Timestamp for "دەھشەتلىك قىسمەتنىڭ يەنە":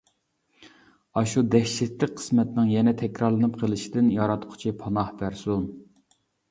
1.57-2.97